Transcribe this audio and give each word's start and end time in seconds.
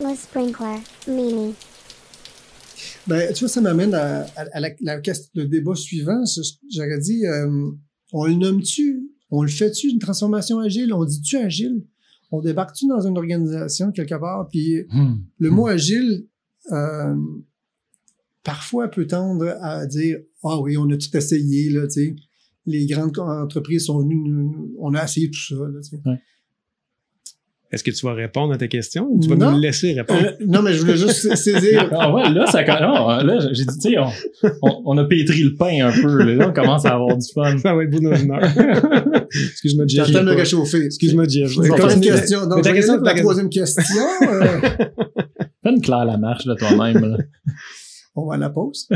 Le 0.00 0.14
sprinkler, 0.16 0.78
Mimi. 1.08 1.54
Ben, 3.06 3.32
tu 3.34 3.40
vois, 3.40 3.48
ça 3.48 3.60
m'amène 3.60 3.94
à, 3.94 4.22
à- 4.36 4.46
à 4.52 4.60
la, 4.60 4.70
la 4.80 5.00
question- 5.00 5.30
le 5.34 5.44
débat 5.46 5.74
suivant. 5.74 6.22
J'aurais 6.72 6.98
dit, 6.98 7.26
euh, 7.26 7.70
on 8.12 8.24
le 8.26 8.34
nomme-tu? 8.34 9.10
On 9.30 9.42
le 9.42 9.48
fait-tu 9.48 9.88
une 9.88 9.98
transformation 9.98 10.58
agile? 10.58 10.92
On 10.92 11.04
dit-tu 11.04 11.36
agile? 11.36 11.84
On 12.32 12.40
débarque-tu 12.40 12.86
dans 12.86 13.06
une 13.06 13.18
organisation 13.18 13.92
quelque 13.92 14.14
part? 14.18 14.48
Puis 14.48 14.84
Hmm. 14.90 15.16
le 15.38 15.50
mot 15.50 15.66
agile, 15.66 16.26
euh, 16.72 17.14
parfois 18.42 18.88
peut 18.88 19.06
tendre 19.06 19.56
à 19.60 19.86
dire, 19.86 20.18
ah 20.44 20.60
oui, 20.60 20.76
on 20.76 20.88
a 20.90 20.96
tout 20.96 21.14
essayé, 21.16 21.70
là, 21.70 21.82
tu 21.86 21.92
sais. 21.92 22.16
Les 22.66 22.86
grandes 22.86 23.18
entreprises 23.18 23.86
sont 23.86 23.98
venues, 24.00 24.16
nous- 24.16 24.74
on 24.78 24.94
a 24.94 25.04
essayé 25.04 25.30
tout 25.30 25.40
ça, 25.40 25.54
là, 25.56 25.80
tu 25.82 25.90
sais. 25.90 26.02
Est-ce 27.72 27.84
que 27.84 27.92
tu 27.92 28.04
vas 28.04 28.14
répondre 28.14 28.52
à 28.52 28.56
ta 28.58 28.66
question 28.66 29.06
ou 29.08 29.20
tu 29.20 29.28
vas 29.28 29.36
Non. 29.36 29.52
nous 29.52 29.60
laisser 29.60 29.92
répondre? 29.92 30.20
Euh, 30.24 30.44
non, 30.44 30.60
mais 30.60 30.72
je 30.72 30.80
voulais 30.80 30.96
juste 30.96 31.36
saisir. 31.36 31.88
Ah 31.92 32.12
ouais, 32.12 32.28
là, 32.30 32.46
ça, 32.46 32.62
non, 32.80 33.06
là, 33.24 33.38
j'ai 33.52 33.64
dit, 33.64 33.78
tu 33.80 33.90
sais, 33.92 33.98
on, 33.98 34.10
on, 34.62 34.82
on 34.86 34.98
a 34.98 35.04
pétri 35.04 35.42
le 35.44 35.54
pain 35.54 35.86
un 35.86 35.92
peu, 35.92 36.22
là, 36.34 36.48
on 36.48 36.52
commence 36.52 36.84
à 36.84 36.94
avoir 36.94 37.16
du 37.16 37.26
fun. 37.32 37.56
Ça 37.58 37.74
va 37.74 37.84
être 37.84 37.90
vous 37.94 38.00
dans 38.00 38.14
une 38.16 38.32
heure. 38.32 38.42
Excuse-moi, 39.52 39.84
J'ai 39.86 39.98
Jeff. 40.04 40.10
de 40.12 40.20
me 40.20 40.32
réchauffer. 40.34 40.84
Excuse-moi, 40.86 41.24
Jeff. 41.28 41.52
C'est 41.62 41.68
comme 41.68 41.90
une 41.90 42.00
question. 42.00 42.46
Donc, 42.46 42.62
ta 42.62 42.72
question, 42.72 42.96
la 43.00 43.14
ta- 43.14 43.20
troisième 43.20 43.48
question. 43.48 44.02
euh, 44.32 44.60
Fais 45.62 45.70
une 45.70 45.80
claire 45.80 46.04
la 46.06 46.16
marche 46.18 46.46
de 46.46 46.54
toi-même, 46.54 47.04
là. 47.04 47.18
on 48.16 48.26
va 48.26 48.34
à 48.34 48.38
la 48.38 48.50
pause. 48.50 48.88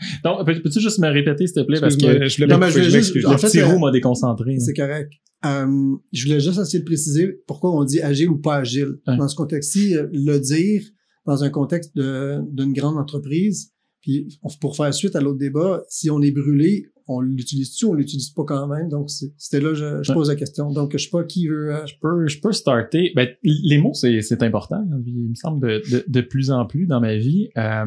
Donc, 0.24 0.46
peux- 0.46 0.60
peux-tu 0.62 0.80
juste 0.80 0.98
me 0.98 1.08
répéter, 1.08 1.46
s'il 1.46 1.54
te 1.56 1.66
plaît, 1.66 1.80
parce 1.80 1.96
que 1.96 2.26
je 2.28 2.36
voulais 2.36 2.46
Non, 2.46 2.58
pas 2.58 2.66
mais 2.66 2.72
je 2.72 2.78
voulais 2.78 2.90
juste- 2.90 3.16
en 3.26 3.36
fait, 3.38 3.46
petit 3.48 3.62
roux 3.62 3.78
m'a 3.78 3.90
déconcentré. 3.90 4.58
C'est 4.58 4.74
correct. 4.74 5.12
Euh, 5.44 5.96
je 6.12 6.24
voulais 6.26 6.40
juste 6.40 6.58
essayer 6.58 6.80
de 6.80 6.84
préciser 6.84 7.40
pourquoi 7.46 7.72
on 7.78 7.84
dit 7.84 8.00
agile 8.00 8.28
ou 8.30 8.38
pas 8.38 8.56
agile. 8.56 8.98
Ouais. 9.06 9.16
Dans 9.16 9.28
ce 9.28 9.36
contexte-ci, 9.36 9.96
euh, 9.96 10.06
le 10.12 10.38
dire 10.38 10.82
dans 11.26 11.44
un 11.44 11.50
contexte 11.50 11.92
d'une 11.96 12.72
grande 12.72 12.96
entreprise, 12.98 13.72
puis 14.00 14.38
pour 14.60 14.74
faire 14.76 14.92
suite 14.94 15.14
à 15.14 15.20
l'autre 15.20 15.38
débat, 15.38 15.82
si 15.88 16.10
on 16.10 16.22
est 16.22 16.30
brûlé, 16.30 16.86
on 17.08 17.20
l'utilise-tu 17.20 17.86
on 17.86 17.94
l'utilise 17.94 18.30
pas 18.30 18.44
quand 18.44 18.66
même? 18.68 18.88
Donc, 18.88 19.10
c'est- 19.10 19.32
c'était 19.36 19.60
là, 19.64 19.74
je, 19.74 20.02
je 20.02 20.12
pose 20.12 20.28
la 20.28 20.36
question. 20.36 20.70
Donc, 20.70 20.92
je 20.92 20.98
sais 21.02 21.10
pas 21.10 21.24
qui 21.24 21.48
veut... 21.48 21.74
euh, 21.74 21.86
Je 21.86 21.94
peux, 22.00 22.26
je 22.28 22.40
peux 22.40 22.52
starter. 22.52 23.12
Ben, 23.16 23.28
les 23.42 23.78
mots, 23.78 23.94
c'est, 23.94 24.42
important. 24.42 24.76
hein. 24.92 25.02
Il 25.06 25.30
me 25.30 25.34
semble 25.34 25.66
de, 25.66 25.82
de, 25.90 26.04
de 26.06 26.20
plus 26.20 26.50
en 26.50 26.66
plus 26.66 26.86
dans 26.86 27.00
ma 27.00 27.16
vie. 27.16 27.48
Euh, 27.56 27.86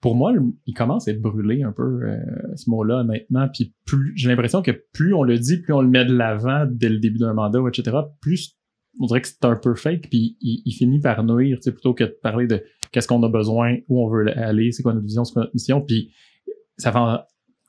pour 0.00 0.14
moi, 0.14 0.32
il 0.66 0.72
commence 0.74 1.08
à 1.08 1.10
être 1.10 1.20
brûlé 1.20 1.62
un 1.62 1.72
peu, 1.72 2.02
euh, 2.04 2.16
ce 2.56 2.70
mot-là, 2.70 3.00
honnêtement. 3.00 3.48
Puis 3.52 3.74
plus, 3.84 4.12
j'ai 4.16 4.28
l'impression 4.28 4.62
que 4.62 4.70
plus 4.92 5.12
on 5.12 5.22
le 5.24 5.38
dit, 5.38 5.58
plus 5.58 5.74
on 5.74 5.82
le 5.82 5.88
met 5.88 6.04
de 6.06 6.14
l'avant 6.14 6.66
dès 6.70 6.88
le 6.88 6.98
début 7.00 7.18
d'un 7.18 7.34
mandat, 7.34 7.58
etc., 7.68 7.96
plus 8.20 8.56
on 8.98 9.06
dirait 9.06 9.20
que 9.20 9.28
c'est 9.28 9.44
un 9.44 9.56
peu 9.56 9.74
fake, 9.74 10.08
puis 10.10 10.36
il, 10.40 10.62
il 10.64 10.72
finit 10.72 11.00
par 11.00 11.22
nuire, 11.24 11.58
tu 11.58 11.64
sais, 11.64 11.72
plutôt 11.72 11.94
que 11.94 12.04
de 12.04 12.16
parler 12.22 12.46
de 12.46 12.62
qu'est-ce 12.92 13.06
qu'on 13.06 13.22
a 13.22 13.28
besoin, 13.28 13.76
où 13.88 14.02
on 14.04 14.08
veut 14.08 14.26
aller, 14.36 14.72
c'est 14.72 14.82
quoi 14.82 14.92
notre 14.94 15.06
vision, 15.06 15.24
c'est 15.24 15.32
quoi 15.34 15.42
notre 15.42 15.54
mission, 15.54 15.80
puis 15.80 16.10
ça 16.76 16.90
fait 16.92 16.98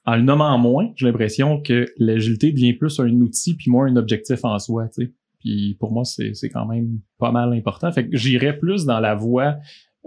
en, 0.06 0.16
le 0.16 0.22
nommant 0.22 0.58
moins, 0.58 0.92
j'ai 0.96 1.06
l'impression 1.06 1.62
que 1.62 1.86
l'agilité 1.98 2.52
devient 2.52 2.74
plus 2.74 3.00
un 3.00 3.10
outil 3.22 3.56
puis 3.56 3.70
moins 3.70 3.86
un 3.88 3.96
objectif 3.96 4.44
en 4.44 4.58
soi, 4.60 4.88
tu 4.88 5.06
sais. 5.06 5.14
Puis 5.40 5.76
pour 5.80 5.92
moi, 5.92 6.06
c'est 6.06 6.34
c'est 6.34 6.50
quand 6.50 6.66
même 6.66 7.00
pas 7.18 7.32
mal 7.32 7.54
important. 7.54 7.92
Fait 7.92 8.08
que 8.08 8.16
j'irais 8.16 8.58
plus 8.58 8.86
dans 8.86 9.00
la 9.00 9.16
voie 9.16 9.58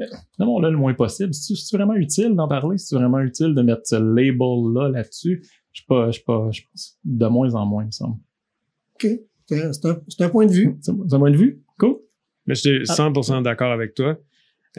euh, 0.01 0.05
non, 0.39 0.59
là 0.59 0.71
le 0.71 0.77
moins 0.77 0.95
possible. 0.95 1.33
C'est 1.35 1.55
c'est 1.55 1.77
vraiment 1.77 1.95
utile 1.95 2.35
d'en 2.35 2.49
parler, 2.49 2.79
c'est 2.79 2.97
vraiment 2.97 3.21
utile 3.21 3.55
de 3.55 3.63
mettre 3.63 3.83
ce 3.85 3.97
label 3.97 4.73
là 4.75 4.89
là-dessus. 4.89 5.45
Je 5.73 5.81
sais 5.81 5.87
pas, 5.89 6.11
je 6.11 6.19
sais 6.19 6.25
pas, 6.25 6.49
je 6.53 6.63
pense 6.71 6.99
de 7.05 7.27
moins 7.27 7.55
en 7.55 7.67
moins, 7.67 7.83
il 7.85 7.87
me 7.87 7.93
semble. 7.93 8.17
OK. 8.95 9.07
C'est 9.47 9.63
un, 9.87 10.01
c'est 10.09 10.23
un- 10.25 10.29
point 10.31 10.47
de 10.47 10.53
vue. 10.53 10.77
C'est 10.81 10.93
c'est 11.07 11.15
un 11.15 11.19
point 11.19 11.31
de 11.31 11.37
vue, 11.37 11.63
cool. 11.79 11.97
Mais 12.47 12.55
je 12.55 12.61
suis 12.61 12.83
100% 12.85 13.43
d'accord 13.43 13.73
avec 13.73 13.95
toi. 13.95 14.17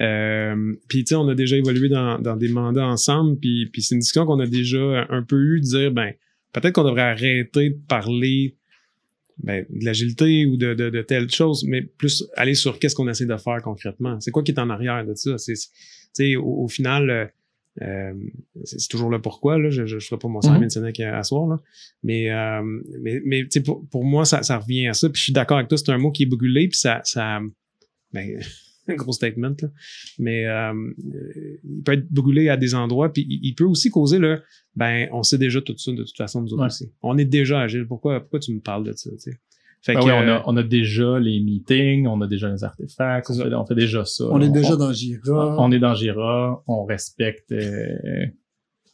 Euh, 0.02 0.74
puis 0.88 1.04
tu 1.04 1.10
sais, 1.10 1.16
on 1.16 1.28
a 1.30 1.36
déjà 1.36 1.56
évolué 1.56 1.88
dans, 1.90 2.20
dans 2.20 2.36
des 2.36 2.50
mandats 2.50 2.86
ensemble, 2.86 3.38
puis, 3.40 3.68
puis 3.72 3.82
c'est 3.82 3.96
une 3.96 4.00
discussion 4.02 4.26
qu'on 4.26 4.40
a 4.40 4.48
déjà 4.48 5.06
un 5.10 5.24
peu 5.24 5.38
eu 5.38 5.62
de 5.62 5.66
dire, 5.66 5.92
ben, 5.92 6.12
peut-être 6.52 6.74
qu'on 6.74 6.84
devrait 6.84 7.02
arrêter 7.02 7.70
de 7.70 7.78
parler 7.88 8.56
ben, 9.38 9.66
de 9.70 9.86
l'agilité 9.86 10.46
ou 10.46 10.58
de, 10.58 10.74
de, 10.74 10.90
de 10.90 11.02
telle 11.02 11.30
chose, 11.30 11.66
mais 11.68 11.82
plus 11.82 12.26
aller 12.36 12.56
sur 12.56 12.80
qu'est-ce 12.80 12.96
qu'on 12.96 13.08
essaie 13.08 13.26
de 13.26 13.38
faire 13.38 13.62
concrètement. 13.62 14.20
C'est 14.20 14.32
quoi 14.32 14.44
qui 14.44 14.52
est 14.52 14.60
en 14.60 14.70
arrière 14.70 15.06
de 15.06 15.14
ça? 15.14 15.38
C'est, 15.38 15.54
tu 15.54 15.70
sais, 16.14 16.36
au, 16.36 16.64
au 16.64 16.68
final, 16.68 17.10
euh, 17.10 17.26
euh, 17.82 18.14
c'est 18.64 18.88
toujours 18.90 19.10
le 19.10 19.22
pourquoi, 19.22 19.58
là. 19.58 19.70
Je, 19.70 19.86
je 19.86 20.00
ferai 20.00 20.18
pas 20.18 20.30
mon 20.30 20.42
Simon 20.42 20.60
Mhm. 20.60 20.70
Sinek 20.70 21.00
à, 21.02 21.18
à 21.18 21.24
soir, 21.24 21.48
là. 21.48 21.60
Mais, 22.04 22.32
euh, 22.32 22.62
mais, 23.02 23.22
mais 23.26 23.46
pour, 23.66 23.86
pour 23.90 24.06
moi, 24.06 24.24
ça, 24.24 24.44
ça 24.44 24.58
revient 24.60 24.88
à 24.88 24.94
ça. 24.94 25.10
Puis 25.10 25.20
je 25.20 25.24
suis 25.26 25.34
d'accord 25.34 25.58
avec 25.58 25.68
toi, 25.68 25.78
c'est 25.78 25.92
un 25.92 25.98
mot 25.98 26.12
qui 26.12 26.24
est 26.24 26.28
brûlé, 26.28 26.70
puis 26.70 26.78
ça, 26.78 27.02
ça 27.04 27.42
ben, 28.14 28.40
gros 28.96 29.14
statement, 29.14 29.56
là. 29.62 29.70
Mais 30.20 30.46
euh, 30.46 30.74
il 31.64 31.84
peut 31.84 31.94
être 31.94 32.12
brûlé 32.12 32.50
à 32.50 32.58
des 32.58 32.76
endroits, 32.76 33.12
puis 33.12 33.26
il, 33.30 33.54
peut 33.54 33.66
aussi 33.66 33.90
causer 33.90 34.20
le 34.20 34.42
ben, 34.76 35.08
on 35.12 35.24
sait 35.24 35.38
déjà 35.38 35.62
tout 35.62 35.78
ça 35.78 35.92
de 35.92 36.04
toute 36.04 36.18
façon, 36.18 36.42
nous 36.42 36.54
autres 36.54 36.62
Ouais. 36.62 36.68
aussi. 36.68 36.92
On 37.02 37.18
est 37.18 37.26
déjà 37.26 37.62
agile. 37.62 37.88
Pourquoi, 37.88 38.20
pourquoi 38.20 38.40
tu 38.40 38.54
me 38.54 38.60
parles 38.60 38.84
de 38.84 38.94
ça, 38.94 39.10
tu 39.12 39.20
sais? 39.20 39.40
Fait 39.82 39.94
Ben 39.94 40.00
que, 40.00 40.06
oui, 40.06 40.12
on, 40.14 40.22
euh, 40.28 40.38
a, 40.38 40.44
on 40.48 40.58
a 40.58 40.64
déjà 40.64 41.20
les 41.20 41.40
meetings, 41.40 42.08
on 42.08 42.20
a 42.22 42.28
déjà 42.28 42.50
les 42.50 42.64
artefacts, 42.64 43.30
on 43.30 43.34
fait, 43.36 43.54
on 43.54 43.66
fait 43.68 43.76
déjà 43.76 44.04
ça. 44.04 44.26
On 44.32 44.42
est 44.42 44.50
déjà 44.50 44.76
dans 44.76 44.92
Jira. 44.92 45.56
on 45.60 45.72
est 45.72 45.78
dans 45.78 45.94
Jira, 45.94 46.64
on 46.68 46.86
respecte 46.86 47.52
euh, 47.52 48.26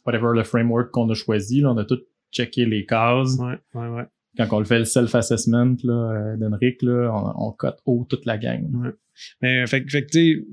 whatever 0.06 0.28
le 0.34 0.44
framework 0.44 0.90
qu'on 0.90 1.08
a 1.08 1.14
choisi. 1.14 1.62
Là, 1.62 1.72
on 1.72 1.78
a 1.78 1.84
tout 1.86 2.00
checké 2.30 2.66
les 2.66 2.84
cases. 2.84 3.38
Ouais, 3.38 3.58
ouais, 3.74 3.88
ouais. 3.88 4.04
Quand 4.36 4.48
on 4.52 4.58
le 4.58 4.64
fait 4.66 4.78
le 4.78 4.84
self-assessment 4.84 5.76
là, 5.82 5.92
euh, 5.92 6.36
d'Henrik, 6.36 6.82
là, 6.82 7.10
on, 7.10 7.48
on 7.48 7.52
cote 7.52 7.78
haut 7.86 8.06
toute 8.08 8.26
la 8.26 8.36
gang. 8.36 8.92
Mais 9.40 9.66
fait, 9.66 9.88
fait 9.90 10.04
que, 10.04 10.10
tu 10.10 10.34
sais, 10.36 10.46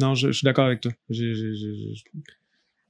non, 0.00 0.14
je, 0.14 0.28
je 0.28 0.32
suis 0.38 0.44
d'accord 0.44 0.66
avec 0.66 0.80
toi. 0.80 0.92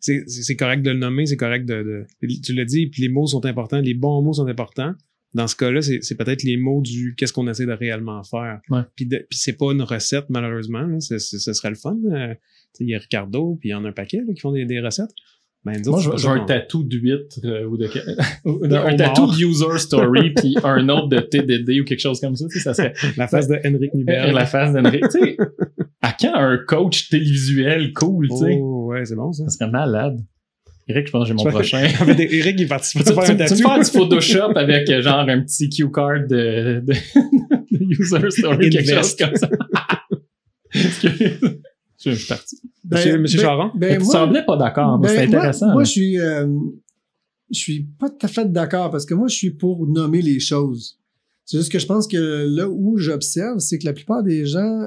C'est 0.01 0.57
correct 0.57 0.83
de 0.83 0.91
le 0.91 0.99
nommer, 0.99 1.27
c'est 1.27 1.37
correct 1.37 1.65
de, 1.67 2.07
de- 2.23 2.41
Tu 2.43 2.55
l'as 2.55 2.65
dit, 2.65 2.87
puis 2.87 3.03
les 3.03 3.09
mots 3.09 3.27
sont 3.27 3.45
importants, 3.45 3.81
les 3.81 3.95
bons 3.95 4.23
mots 4.23 4.33
sont 4.33 4.47
importants. 4.47 4.95
Dans 5.35 5.47
ce 5.47 5.57
cas-là, 5.57 5.83
c'est 5.83 6.01
c'est 6.03 6.15
peut-être 6.17 6.43
les 6.43 6.57
mots 6.57 6.81
du 6.81 7.15
qu'est-ce 7.17 7.33
qu'on 7.35 7.49
essaie 7.49 7.67
de 7.67 7.73
réellement 7.73 8.23
faire. 8.23 8.61
Ouais. 8.71 8.81
Puis, 8.97 9.07
puis 9.07 9.27
c'est 9.39 9.57
pas 9.59 9.73
une 9.73 9.83
recette, 9.83 10.25
malheureusement. 10.31 10.83
là. 10.87 11.01
Ce 11.01 11.19
serait 11.19 11.69
le 11.71 11.77
fun. 11.77 11.99
euh, 12.11 12.35
Il 12.81 12.89
y 12.89 12.95
a 12.95 12.99
Ricardo, 12.99 13.57
puis 13.61 13.69
il 13.69 13.73
y 13.73 13.75
en 13.75 13.85
a 13.85 13.89
un 13.89 13.93
paquet 13.93 14.19
là, 14.27 14.33
qui 14.33 14.41
font 14.41 14.53
des, 14.53 14.65
des 14.65 14.81
recettes. 14.81 15.11
Ben, 15.65 15.83
Moi, 15.87 16.01
je, 16.01 16.09
veux 16.11 16.29
un 16.29 16.45
tatou 16.47 16.87
8 16.89 17.41
euh, 17.45 17.65
ou 17.67 17.77
de... 17.77 17.87
un 18.75 18.97
tatou 18.97 19.27
de 19.27 19.45
user 19.45 19.77
story 19.79 20.31
puis 20.37 20.57
un 20.63 20.89
autre 20.89 21.09
de 21.09 21.19
TDD 21.19 21.81
ou 21.81 21.85
quelque 21.85 21.99
chose 22.01 22.21
comme 22.21 22.37
ça. 22.37 22.47
Tu 22.51 22.59
sais, 22.59 22.65
ça 22.65 22.75
serait 22.75 22.95
La 23.17 23.27
face 23.29 23.49
de 23.49 23.57
Henrik 23.67 23.93
Nibel. 23.93 24.33
la 24.33 24.47
face 24.47 24.73
d'Henrik. 24.73 25.03
Tu 25.11 25.19
sais, 25.19 25.37
à 26.01 26.13
quand 26.19 26.35
un 26.35 26.59
coach 26.67 27.09
télévisuel 27.11 27.93
cool, 27.93 28.29
tu 28.29 28.37
sais? 28.37 28.59
Oh, 28.61 28.87
ouais, 28.91 29.05
c'est 29.05 29.17
bon 29.17 29.33
ça. 29.33 29.45
Ça 29.45 29.51
serait 29.59 29.71
malade. 29.71 30.19
Eric, 30.91 31.07
je 31.09 31.13
pense 31.13 31.25
que 31.25 31.29
j'ai 31.29 31.35
mon 31.35 31.45
Je- 31.45 31.49
prochain. 31.51 31.83
Eric, 32.19 32.57
il 32.59 32.67
participe 32.69 33.05
Tu, 33.05 33.11
à 33.11 33.15
faire 33.15 33.25
tu- 33.25 33.31
un 33.43 33.47
tu 33.57 33.63
me 33.63 33.69
fais 33.69 33.85
du 33.85 33.91
Photoshop 33.99 34.53
avec 34.57 34.89
euh, 34.89 35.03
genre 35.03 35.29
un 35.29 35.41
petit 35.43 35.69
cue 35.69 35.91
card 35.91 36.21
de, 36.27 36.81
de, 36.81 36.95
de 37.73 37.85
user 38.01 38.31
story, 38.31 38.71
quelque 38.71 38.95
chose 38.95 39.17
comme 39.17 39.37
ça. 39.37 39.51
Je 42.05 42.11
suis 42.13 42.29
parti. 42.29 42.57
Monsieur- 42.91 43.19
Monsieur 43.19 43.41
Charon? 43.41 43.71
ben, 43.75 43.99
tu 43.99 44.05
moi- 44.05 44.13
semblais 44.13 44.45
pas 44.45 44.57
d'accord, 44.57 44.99
mais 45.01 45.09
Ben, 45.09 45.15
c'est 45.17 45.27
moi- 45.27 45.39
intéressant. 45.39 45.73
Moi, 45.73 45.85
je 45.85 45.91
suis, 45.91 46.19
euh, 46.19 46.47
je 47.51 47.59
suis 47.59 47.81
pas 47.99 48.09
tout 48.09 48.25
à 48.25 48.29
fait 48.29 48.51
d'accord 48.51 48.91
parce 48.91 49.05
que 49.05 49.15
moi, 49.15 49.29
je 49.29 49.35
suis 49.35 49.51
pour 49.51 49.87
nommer 49.87 50.23
les 50.23 50.39
choses. 50.41 50.99
C'est 51.45 51.59
juste 51.59 51.73
que 51.73 51.79
je 51.79 51.87
pense 51.87 52.07
que 52.07 52.47
là 52.49 52.69
où 52.69 52.99
j'observe, 52.99 53.59
c'est 53.59 53.79
que 53.79 53.87
la 53.87 53.93
plupart 53.95 54.23
des 54.23 54.45
gens 54.47 54.87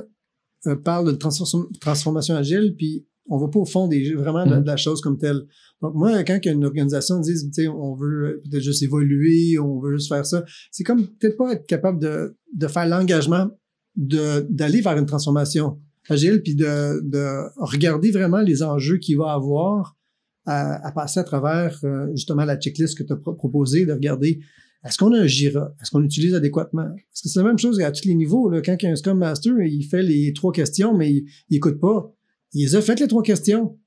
euh, 0.67 0.75
parlent 0.75 1.07
de 1.11 1.17
transform- 1.17 1.67
transformation 1.79 2.35
agile, 2.35 2.75
puis 2.77 3.03
on 3.27 3.37
va 3.39 3.47
pas 3.47 3.57
au 3.59 3.65
fond 3.65 3.87
des, 3.87 4.13
vraiment 4.13 4.45
de, 4.45 4.55
Mhm. 4.57 4.61
de 4.61 4.67
la 4.67 4.77
chose 4.77 5.01
comme 5.01 5.17
telle. 5.17 5.41
Donc 5.81 5.95
moi, 5.95 6.23
quand 6.23 6.39
une 6.45 6.63
organisation 6.65 7.19
dit, 7.19 7.33
tu 7.33 7.49
sais, 7.51 7.67
on 7.67 7.95
veut 7.95 8.41
peut-être 8.43 8.61
juste 8.61 8.83
évoluer, 8.83 9.57
on 9.57 9.79
veut 9.79 9.97
juste 9.97 10.07
faire 10.09 10.23
ça, 10.23 10.43
c'est 10.69 10.83
comme 10.83 11.07
peut-être 11.07 11.35
pas 11.35 11.53
être 11.53 11.65
capable 11.65 11.99
de, 11.99 12.37
de 12.55 12.67
faire 12.67 12.85
l'engagement 12.87 13.49
de 13.95 14.45
d'aller 14.51 14.81
vers 14.81 14.95
une 14.97 15.07
transformation 15.07 15.79
agile, 16.09 16.41
puis 16.41 16.55
de, 16.55 17.01
de 17.03 17.49
regarder 17.57 18.11
vraiment 18.11 18.41
les 18.41 18.63
enjeux 18.63 18.97
qu'il 18.97 19.17
va 19.17 19.33
avoir 19.33 19.97
à, 20.45 20.85
à 20.87 20.91
passer 20.91 21.19
à 21.19 21.23
travers 21.23 21.79
euh, 21.83 22.07
justement 22.15 22.45
la 22.45 22.57
checklist 22.57 22.97
que 22.97 23.03
tu 23.03 23.13
as 23.13 23.17
proposée, 23.17 23.85
de 23.85 23.93
regarder 23.93 24.39
est-ce 24.83 24.97
qu'on 24.97 25.13
a 25.13 25.19
un 25.19 25.27
Jira? 25.27 25.75
Est-ce 25.79 25.91
qu'on 25.91 25.99
l'utilise 25.99 26.33
adéquatement? 26.33 26.87
Parce 26.87 27.21
que 27.21 27.29
c'est 27.29 27.39
la 27.39 27.45
même 27.45 27.59
chose 27.59 27.79
à 27.81 27.91
tous 27.91 28.05
les 28.05 28.15
niveaux. 28.15 28.49
Là. 28.49 28.61
Quand 28.61 28.75
il 28.79 28.85
y 28.85 28.87
a 28.87 28.91
un 28.91 28.95
Scrum 28.95 29.17
Master, 29.17 29.53
il 29.61 29.83
fait 29.83 30.01
les 30.01 30.33
trois 30.33 30.51
questions, 30.51 30.97
mais 30.97 31.11
il, 31.13 31.25
il 31.49 31.57
écoute 31.57 31.79
pas. 31.79 32.11
Il 32.53 32.63
les 32.63 32.75
a 32.75 32.81
faites 32.81 32.99
les 32.99 33.07
trois 33.07 33.21
questions. 33.21 33.77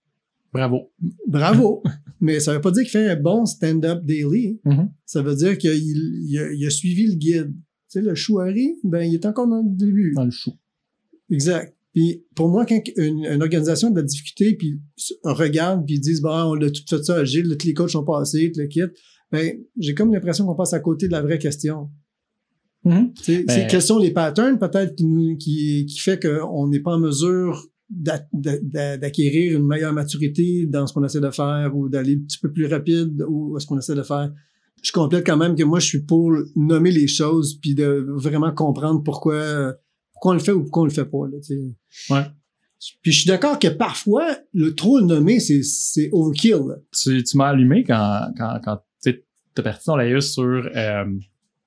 Bravo. 0.52 0.92
Bravo! 1.26 1.82
mais 2.20 2.38
ça 2.38 2.54
veut 2.54 2.60
pas 2.60 2.70
dire 2.70 2.82
qu'il 2.82 2.92
fait 2.92 3.10
un 3.10 3.16
bon 3.16 3.44
stand-up 3.44 4.04
daily. 4.04 4.60
Mhm. 4.64 4.88
Ça 5.04 5.20
veut 5.20 5.34
dire 5.34 5.58
qu'il 5.58 5.72
il 5.72 6.38
a, 6.38 6.52
il 6.52 6.64
a 6.64 6.70
suivi 6.70 7.08
le 7.08 7.14
guide. 7.14 7.52
Tu 7.52 8.00
sais, 8.00 8.00
le 8.00 8.14
chouari, 8.14 8.78
ben, 8.84 9.02
il 9.02 9.14
est 9.14 9.26
encore 9.26 9.48
dans 9.48 9.62
le 9.62 9.76
début. 9.76 10.12
Dans 10.14 10.24
le 10.24 10.30
chou. 10.30 10.52
Exact. 11.28 11.73
Puis 11.94 12.24
pour 12.34 12.48
moi, 12.48 12.66
quand 12.66 12.80
une, 12.96 13.24
une 13.24 13.42
organisation 13.42 13.88
a 13.88 13.90
de 13.92 13.96
la 13.96 14.02
difficulté, 14.02 14.56
puis 14.56 14.80
regarde, 15.22 15.84
puis 15.86 15.94
ils 15.96 16.00
disent, 16.00 16.20
bon, 16.20 16.30
on 16.30 16.60
a 16.60 16.68
tout 16.70 16.82
fait 16.88 17.02
ça 17.04 17.14
agile, 17.16 17.56
tous 17.58 17.66
les 17.66 17.72
coachs 17.74 17.90
sont 17.90 18.04
passés, 18.04 18.50
tout 18.52 18.60
le 18.60 18.66
kit, 18.66 18.80
ben, 19.30 19.52
j'ai 19.78 19.94
comme 19.94 20.12
l'impression 20.12 20.44
qu'on 20.44 20.54
passe 20.56 20.72
à 20.72 20.80
côté 20.80 21.06
de 21.06 21.12
la 21.12 21.22
vraie 21.22 21.38
question. 21.38 21.90
Tu 23.16 23.22
sais, 23.24 23.44
Ben- 23.44 23.54
c'est 23.54 23.66
quels 23.68 23.80
sont 23.82 23.98
les 23.98 24.10
patterns 24.10 24.58
peut-être 24.58 24.94
qui, 24.96 25.06
nous- 25.06 25.36
qui, 25.36 25.86
qui 25.86 25.98
fait 26.00 26.20
qu'on 26.22 26.68
n'est 26.68 26.80
pas 26.80 26.92
en 26.96 26.98
mesure 26.98 27.66
d'a- 27.88 28.26
d'a- 28.32 28.58
d'a- 28.60 28.96
d'acquérir 28.98 29.56
une 29.58 29.66
meilleure 29.66 29.92
maturité 29.92 30.66
dans 30.66 30.86
ce 30.86 30.92
qu'on 30.92 31.04
essaie 31.04 31.20
de 31.20 31.30
faire 31.30 31.74
ou 31.76 31.88
d'aller 31.88 32.14
un 32.16 32.24
petit 32.26 32.38
peu 32.38 32.52
plus 32.52 32.66
rapide 32.66 33.24
ou 33.28 33.58
ce 33.58 33.66
qu'on 33.66 33.78
essaie 33.78 33.94
de 33.94 34.02
faire. 34.02 34.32
Je 34.82 34.92
complète 34.92 35.24
quand 35.24 35.36
même 35.38 35.54
que 35.54 35.62
moi, 35.62 35.78
je 35.80 35.86
suis 35.86 36.02
pour 36.02 36.30
nommer 36.56 36.90
les 36.90 37.06
choses 37.06 37.58
puis 37.62 37.74
de 37.74 38.04
vraiment 38.16 38.52
comprendre 38.52 39.02
pourquoi, 39.02 39.74
pourquoi 40.24 40.32
on 40.32 40.38
le 40.38 40.40
fait 40.40 40.52
ou 40.52 40.62
pourquoi 40.62 40.82
on 40.82 40.86
le 40.86 40.90
fait 40.90 41.04
pas. 41.04 41.26
Là. 41.30 42.16
Ouais. 42.16 42.26
Puis 43.02 43.12
je 43.12 43.20
suis 43.20 43.28
d'accord 43.28 43.58
que 43.58 43.68
parfois, 43.68 44.26
le 44.54 44.74
trop 44.74 44.98
le 44.98 45.04
nommer, 45.04 45.38
c'est, 45.38 46.08
overkill. 46.12 46.62
là. 46.66 46.74
tu, 46.92 47.22
tu 47.22 47.36
m'as 47.36 47.48
allumé 47.48 47.84
quand, 47.84 48.32
quand, 48.38 48.58
quand 48.64 48.78
tu 49.02 49.20
as 49.58 49.62
parti 49.62 49.84
ton 49.84 49.96
laïus 49.96 50.32
sur 50.32 50.42
euh, 50.42 51.04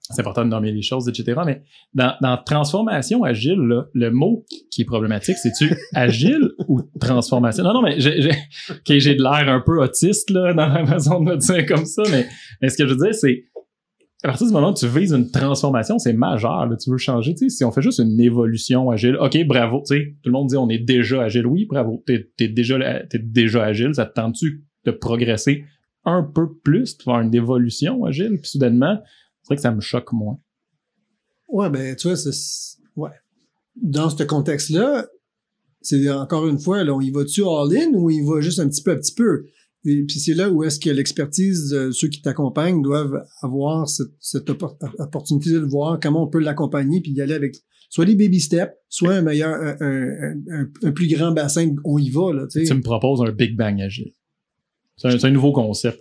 c'est 0.10 0.22
important 0.22 0.44
de 0.44 0.50
nommer 0.50 0.72
les 0.72 0.82
choses, 0.82 1.08
etc. 1.08 1.40
Mais 1.46 1.62
dans, 1.94 2.16
dans 2.22 2.38
transformation 2.38 3.24
agile, 3.24 3.60
là, 3.60 3.86
le 3.94 4.10
mot 4.10 4.46
qui 4.72 4.82
est 4.82 4.86
problématique, 4.86 5.38
c'est-tu 5.38 5.76
agile 5.94 6.52
ou 6.68 6.82
transformation? 7.00 7.64
Non, 7.64 7.74
non, 7.74 7.82
mais 7.82 8.00
j'ai, 8.00 8.12
de 8.12 9.22
l'air 9.22 9.54
un 9.54 9.62
peu 9.66 9.82
autiste 9.82 10.30
là, 10.30 10.54
dans 10.54 10.68
la 10.68 10.86
façon 10.86 11.22
de 11.22 11.32
le 11.32 11.38
dire 11.38 11.66
comme 11.66 11.86
ça, 11.86 12.04
mais, 12.10 12.26
mais 12.62 12.70
ce 12.70 12.78
que 12.78 12.88
je 12.88 12.94
veux 12.94 13.06
dire, 13.06 13.14
c'est 13.14 13.46
à 14.28 14.32
partir 14.32 14.48
du 14.48 14.54
moment 14.54 14.72
où 14.72 14.74
tu 14.74 14.88
vises 14.88 15.14
une 15.14 15.32
transformation, 15.32 16.00
c'est 16.00 16.14
majeur. 16.14 16.68
Tu 16.82 16.90
veux 16.90 16.98
changer. 16.98 17.34
Tu 17.34 17.50
sais, 17.50 17.58
si 17.58 17.64
on 17.64 17.72
fait 17.72 17.82
juste 17.82 18.00
une 18.00 18.20
évolution 18.20 18.90
agile, 18.90 19.16
ok, 19.20 19.46
bravo. 19.46 19.84
Tu 19.88 19.96
sais, 19.96 20.16
tout 20.22 20.30
le 20.30 20.34
monde 20.34 20.48
dit 20.48 20.58
on 20.58 20.70
est 20.70 20.80
déjà 20.80 21.24
agile. 21.24 21.48
Oui, 21.48 21.66
bravo. 21.66 22.04
T'es, 22.06 22.30
t'es 22.36 22.50
déjà, 22.50 22.78
déjà 23.14 23.64
agile. 23.64 23.96
Ça 23.96 24.06
te 24.06 24.14
tente-tu 24.14 24.66
de 24.86 24.92
progresser 24.92 25.64
un 26.04 26.24
peu 26.24 26.54
plus, 26.54 26.98
faire 27.04 27.20
une 27.20 27.34
évolution 27.36 28.06
agile, 28.06 28.38
puis 28.42 28.50
soudainement, 28.50 28.98
c'est 29.44 29.48
vrai 29.48 29.56
que 29.58 29.62
ça 29.62 29.72
me 29.72 29.82
choque 29.82 30.14
moins. 30.14 30.40
Ouais, 31.50 31.70
ben, 31.70 31.96
tu 31.96 32.10
vois, 32.10 32.18
ouais. 32.96 33.16
Dans 33.76 34.10
ce 34.10 34.24
contexte-là, 34.24 35.06
c'est 35.82 36.10
encore 36.10 36.48
une 36.48 36.60
fois, 36.60 36.84
là, 36.84 36.94
on 36.94 37.02
y 37.02 37.12
va-tu 37.12 37.44
all-in 37.44 37.92
ou 37.94 38.10
y 38.10 38.22
va 38.26 38.42
juste 38.42 38.60
un 38.60 38.68
petit 38.68 38.84
peu 38.84 38.92
à 38.92 38.96
petit 38.96 39.14
peu? 39.14 39.46
Et 39.88 40.04
puis 40.04 40.20
c'est 40.20 40.34
là 40.34 40.50
où 40.50 40.64
est-ce 40.64 40.80
que 40.80 40.90
l'expertise 40.90 41.76
ceux 41.92 42.08
qui 42.10 42.22
t'accompagnent 42.22 42.82
doivent 42.82 43.24
avoir 43.42 43.88
cette, 43.88 44.12
cette 44.20 44.50
oppor- 44.50 44.78
opportunité 45.00 45.52
de 45.52 45.60
voir 45.60 46.00
comment 46.02 46.24
on 46.24 46.28
peut 46.28 46.40
l'accompagner 46.40 47.02
puis 47.02 47.14
d'y 47.14 47.22
aller 47.22 47.34
avec 47.34 47.56
soit 47.90 48.06
des 48.06 48.16
baby 48.16 48.40
steps, 48.40 48.74
soit 48.90 49.14
un 49.14 49.22
meilleur, 49.22 49.56
un, 49.80 50.36
un, 50.84 50.92
plus 50.92 51.08
grand 51.08 51.32
bassin, 51.32 51.74
on 51.86 51.98
y 51.98 52.10
va, 52.10 52.34
là, 52.34 52.48
tu 52.48 52.74
me 52.74 52.82
proposes 52.82 53.22
un 53.22 53.32
Big 53.32 53.56
Bang 53.56 53.82
agile. 53.82 54.12
C'est 54.98 55.28
un, 55.28 55.32
nouveau 55.32 55.52
concept. 55.52 56.00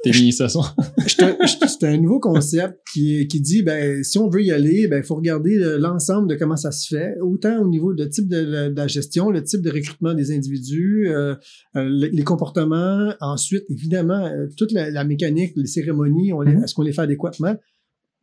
C'est 1.69 1.85
un 1.87 1.99
nouveau 1.99 2.19
concept 2.19 2.79
qui, 2.95 3.29
qui 3.29 3.41
dit, 3.43 3.63
ben, 3.63 4.03
si 4.03 4.17
on 4.19 4.31
veut 4.31 4.43
y 4.43 4.51
aller, 4.51 4.89
ben, 4.89 4.97
il 4.99 5.05
faut 5.05 5.17
regarder 5.17 5.59
l'ensemble 5.79 6.29
de 6.29 6.35
comment 6.35 6.57
ça 6.57 6.71
se 6.71 6.97
fait, 6.97 7.15
autant 7.21 7.59
au 7.61 7.69
niveau 7.69 7.93
de 7.93 8.07
type 8.07 8.27
de, 8.27 8.39
la- 8.39 8.71
de 8.71 8.75
la 8.77 8.87
gestion, 8.87 9.29
le 9.31 9.43
type 9.45 9.61
de 9.61 9.71
recrutement 9.71 10.15
des 10.15 10.35
individus, 10.35 11.09
euh, 11.09 11.35
euh, 11.77 11.89
les 11.91 12.09
les 12.11 12.23
comportements, 12.25 13.13
ensuite, 13.21 13.65
évidemment, 13.69 14.25
euh, 14.27 14.47
toute 14.57 14.73
la, 14.73 14.89
la 14.91 15.05
mécanique, 15.05 15.53
les 15.57 15.67
cérémonies, 15.67 16.33
on 16.33 16.41
les- 16.41 16.55
Mhm. 16.57 16.65
est-ce 16.65 16.75
qu'on 16.75 16.83
les 16.83 16.93
fait 16.93 17.03
adéquatement? 17.03 17.55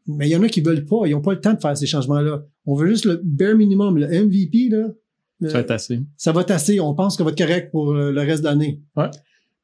Mais 0.08 0.28
il 0.28 0.32
y 0.32 0.36
en 0.36 0.42
a 0.42 0.50
qui 0.50 0.62
veulent 0.62 0.86
pas, 0.86 1.02
ils 1.06 1.12
n'ont 1.12 1.22
pas 1.22 1.34
le 1.34 1.40
temps 1.40 1.54
de 1.54 1.60
faire 1.62 1.78
ces 1.78 1.86
changements-là. 1.86 2.44
On 2.66 2.74
veut 2.76 2.88
juste 2.88 3.06
le 3.06 3.22
bare 3.24 3.56
minimum, 3.56 3.98
le 4.00 4.08
MVP, 4.08 4.70
là. 4.70 4.88
le- 5.40 5.50
Ça 5.50 5.54
va 5.56 5.62
être 5.62 5.72
assez. 5.72 6.00
ça 6.18 6.32
va 6.32 6.44
tasser, 6.44 6.80
on 6.80 6.96
pense 6.96 7.14
que 7.16 7.20
ça 7.20 7.24
va 7.26 7.30
être 7.32 7.38
correct 7.38 7.70
pour 7.72 7.94
le 7.94 8.20
reste 8.22 8.42
de 8.42 8.48
l'année. 8.48 8.82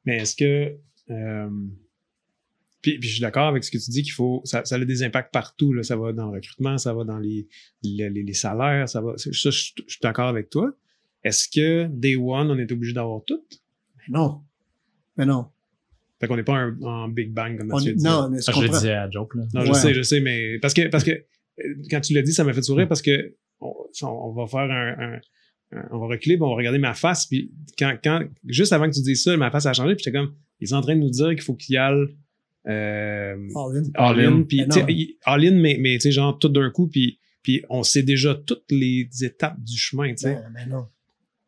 Mais 0.06 0.18
est-ce 0.18 0.36
que. 0.36 0.76
Euh, 1.10 1.50
puis, 2.82 2.98
puis 2.98 3.10
je 3.10 3.14
suis 3.16 3.22
d'accord 3.22 3.48
avec 3.48 3.64
ce 3.64 3.72
que 3.72 3.78
tu 3.78 3.92
dis 3.92 4.04
qu'il 4.04 4.14
faut. 4.14 4.42
Ça, 4.46 4.64
ça 4.64 4.76
a 4.76 4.86
des 4.86 5.04
impacts 5.04 5.34
partout. 5.34 5.74
Là. 5.74 5.84
Ça 5.84 5.98
va 5.98 6.14
dans 6.14 6.28
le 6.28 6.36
recrutement, 6.38 6.78
ça 6.78 6.94
va 6.94 7.04
dans 7.04 7.18
les, 7.20 7.48
les, 7.84 8.10
les- 8.10 8.24
les 8.24 8.34
salaires, 8.34 8.88
ça 8.88 9.02
va. 9.02 9.18
Ça, 9.18 9.30
je, 9.32 9.50
je 9.50 9.60
suis 9.60 10.00
d'accord 10.02 10.28
avec 10.30 10.50
toi. 10.50 10.72
Est-ce 11.24 11.50
que 11.50 11.88
Day 11.88 12.16
One, 12.16 12.50
on 12.50 12.58
est 12.58 12.72
obligé 12.72 12.94
d'avoir 12.94 13.22
tout? 13.26 13.44
Mais 13.98 14.18
non. 14.18 14.42
Mais 15.18 15.26
non. 15.26 15.48
Fait 16.22 16.28
qu'on 16.28 16.38
n'est 16.38 16.44
pas 16.44 16.56
un- 16.56 16.82
en 16.82 17.10
Big 17.10 17.34
Bang 17.34 17.58
comme 17.58 17.72
On- 17.74 17.80
tu 17.80 17.94
dis. 17.94 18.04
non, 18.04 18.30
mais 18.30 18.40
je 18.42 18.46
Ah, 18.50 18.54
je 18.56 18.62
le 18.62 18.70
disais 18.70 18.94
à 18.94 19.10
joke, 19.10 19.36
là. 19.36 19.44
Non, 19.54 19.62
je 19.66 19.72
Ouais. 19.72 19.78
sais, 19.78 19.94
je 19.94 20.02
sais, 20.02 20.22
mais 20.22 20.58
parce 20.60 20.74
que 20.74 20.88
parce 20.88 21.04
que 21.04 21.12
euh, 21.12 21.76
quand 21.90 22.00
tu 22.00 22.14
l'as 22.14 22.22
dit, 22.22 22.32
ça 22.32 22.46
m'a 22.46 22.54
fait 22.54 22.62
sourire 22.62 22.88
parce 22.88 23.02
que 23.02 23.36
on, 23.60 23.74
on 24.04 24.32
va 24.32 24.48
faire 24.48 24.60
un, 24.72 24.96
un- 24.98 25.14
un- 25.16 25.20
on 25.92 26.00
va 26.00 26.08
reculer, 26.08 26.36
puis 26.36 26.44
on 26.44 26.50
va 26.50 26.56
regarder 26.56 26.80
ma 26.80 26.94
face, 26.94 27.26
puis 27.26 27.52
quand, 27.78 27.96
quand 28.04 28.24
juste 28.46 28.74
avant 28.74 28.90
que 28.90 28.96
tu 28.96 29.02
dises 29.02 29.24
ça, 29.24 29.36
ma 29.38 29.52
face 29.52 29.66
a 29.66 29.74
changé, 29.74 29.96
puis 29.96 30.04
j'étais 30.04 30.18
comme 30.18 30.34
ils 30.60 30.68
sont 30.68 30.76
en 30.76 30.82
train 30.82 30.96
de 30.96 31.02
nous 31.02 31.10
dire 31.10 31.30
qu'il 31.30 31.42
faut 31.42 31.56
qu'il 31.56 31.76
y 31.76 31.78
aille 31.78 32.08
euh, 32.68 33.36
All 33.56 33.78
in. 33.78 33.84
all 33.96 34.20
in, 34.20 34.44
puis 34.44 34.66
Mais 34.68 35.08
all 35.24 35.46
in, 35.46 35.52
mais 35.52 35.78
mais 35.80 35.96
tu 35.96 36.02
sais 36.02 36.12
genre 36.12 36.38
tout 36.38 36.50
d'un 36.50 36.70
coup, 36.72 36.88
puis 36.88 37.20
puis 37.42 37.64
on 37.70 37.84
sait 37.84 38.04
déjà 38.04 38.36
toutes 38.36 38.70
les 38.70 39.10
étapes 39.22 39.60
du 39.60 39.78
chemin, 39.78 40.10
tu 40.10 40.18
sais. 40.18 40.36
Ben, 40.36 40.52
ben 40.54 40.70
non. 40.70 40.88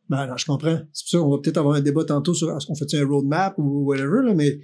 Ben 0.08 0.26
non, 0.26 0.36
je 0.36 0.44
comprends. 0.46 0.80
C'est 0.92 1.04
pour 1.04 1.10
ça 1.10 1.18
qu'on 1.18 1.30
va 1.30 1.38
peut-être 1.38 1.58
avoir 1.58 1.76
un 1.76 1.80
débat 1.80 2.04
tantôt 2.04 2.34
sur 2.34 2.54
est-ce 2.54 2.66
qu'on 2.66 2.74
fait 2.74 2.92
un 2.94 3.06
roadmap 3.06 3.54
ou 3.58 3.84
whatever, 3.84 4.22
là, 4.24 4.34
mais. 4.34 4.60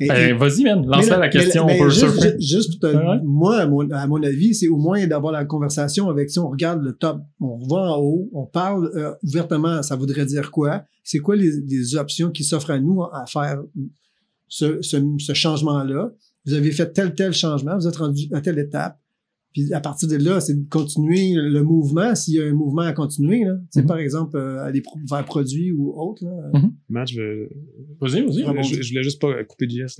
Ben, 0.00 0.36
vas-y, 0.36 0.64
man. 0.64 0.86
Lance-la 0.86 1.18
la 1.18 1.28
question. 1.28 1.66
mais 1.66 1.76
on 1.80 1.84
peut 1.84 1.90
juste, 1.90 2.20
surfer. 2.20 2.36
juste, 2.40 2.80
pour 2.80 2.90
te- 2.90 2.96
Ouais. 2.96 3.20
moi, 3.24 3.58
à 3.60 3.66
mon, 3.66 3.90
à 3.90 4.06
mon 4.06 4.22
avis, 4.22 4.54
c'est 4.54 4.68
au 4.68 4.76
moins 4.76 5.06
d'avoir 5.06 5.32
la 5.32 5.44
conversation 5.44 6.08
avec, 6.10 6.30
si 6.30 6.38
on 6.38 6.48
regarde 6.48 6.82
le 6.82 6.92
top, 6.92 7.20
on 7.40 7.58
va 7.66 7.76
en 7.94 7.98
haut, 7.98 8.28
on 8.32 8.46
parle 8.46 8.90
euh, 8.94 9.12
ouvertement, 9.22 9.82
ça 9.82 9.96
voudrait 9.96 10.26
dire 10.26 10.50
quoi? 10.50 10.84
C'est 11.02 11.18
quoi 11.18 11.34
les, 11.36 11.50
les 11.66 11.96
options 11.96 12.30
qui 12.30 12.44
s'offrent 12.44 12.70
à 12.70 12.78
nous 12.78 13.02
à 13.02 13.24
faire 13.26 13.60
ce, 14.48 14.80
ce, 14.82 14.96
ce 15.18 15.32
changement-là? 15.34 16.10
Vous 16.46 16.54
avez 16.54 16.70
fait 16.72 16.92
tel, 16.92 17.14
tel 17.14 17.32
changement, 17.32 17.76
vous 17.76 17.86
êtes 17.88 17.96
rendu 17.96 18.28
à 18.32 18.40
telle 18.40 18.58
étape. 18.58 18.98
Puis 19.52 19.72
à 19.72 19.80
partir 19.80 20.08
de 20.08 20.14
là, 20.16 20.40
c'est 20.40 20.54
de 20.54 20.68
continuer 20.68 21.32
le 21.34 21.62
mouvement, 21.64 22.14
s'il 22.14 22.34
y 22.34 22.40
a 22.40 22.44
un 22.46 22.52
mouvement 22.52 22.82
à 22.82 22.92
continuer. 22.92 23.44
Là. 23.44 23.54
Tu 23.56 23.66
sais, 23.70 23.80
Mhm. 23.82 23.88
Par 23.88 23.98
exemple, 23.98 24.36
euh, 24.36 24.62
aller 24.62 24.80
pro- 24.80 24.98
vers 25.08 25.24
produits 25.24 25.72
ou 25.72 25.92
autre. 26.00 26.24
Là. 26.24 26.52
Matt, 26.88 27.08
je, 27.10 27.20
veux- 27.20 27.50
Vas-y, 28.00 28.22
vas-y. 28.22 28.62
Je, 28.64 28.80
je 28.82 28.88
voulais 28.90 29.02
juste 29.02 29.20
pas 29.20 29.42
couper 29.44 29.68
Jess. 29.68 29.96